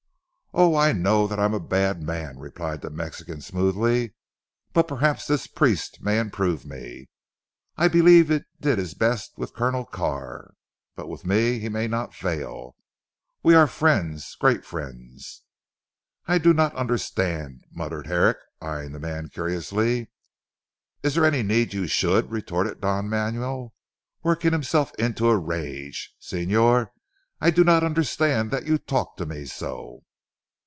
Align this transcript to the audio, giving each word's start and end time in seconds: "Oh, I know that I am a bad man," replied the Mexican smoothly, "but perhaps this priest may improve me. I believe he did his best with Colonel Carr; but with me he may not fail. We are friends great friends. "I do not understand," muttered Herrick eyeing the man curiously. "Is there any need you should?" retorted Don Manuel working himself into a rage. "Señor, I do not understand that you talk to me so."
"Oh, 0.53 0.75
I 0.75 0.91
know 0.91 1.27
that 1.27 1.39
I 1.39 1.45
am 1.45 1.53
a 1.53 1.61
bad 1.61 2.03
man," 2.03 2.37
replied 2.37 2.81
the 2.81 2.89
Mexican 2.89 3.39
smoothly, 3.39 4.13
"but 4.73 4.85
perhaps 4.85 5.25
this 5.25 5.47
priest 5.47 5.99
may 6.01 6.19
improve 6.19 6.65
me. 6.65 7.07
I 7.77 7.87
believe 7.87 8.27
he 8.27 8.41
did 8.59 8.77
his 8.77 8.93
best 8.93 9.31
with 9.37 9.53
Colonel 9.53 9.85
Carr; 9.85 10.51
but 10.93 11.07
with 11.07 11.25
me 11.25 11.59
he 11.59 11.69
may 11.69 11.87
not 11.87 12.13
fail. 12.13 12.75
We 13.41 13.55
are 13.55 13.65
friends 13.65 14.35
great 14.41 14.65
friends. 14.65 15.43
"I 16.27 16.37
do 16.37 16.53
not 16.53 16.75
understand," 16.75 17.63
muttered 17.71 18.07
Herrick 18.07 18.39
eyeing 18.61 18.91
the 18.91 18.99
man 18.99 19.29
curiously. 19.29 20.11
"Is 21.01 21.15
there 21.15 21.23
any 21.25 21.43
need 21.43 21.73
you 21.73 21.87
should?" 21.87 22.29
retorted 22.29 22.81
Don 22.81 23.09
Manuel 23.09 23.73
working 24.21 24.51
himself 24.51 24.93
into 24.95 25.29
a 25.29 25.37
rage. 25.37 26.13
"Señor, 26.21 26.89
I 27.39 27.51
do 27.51 27.63
not 27.63 27.85
understand 27.85 28.51
that 28.51 28.65
you 28.65 28.77
talk 28.77 29.15
to 29.15 29.25
me 29.25 29.45
so." 29.45 30.03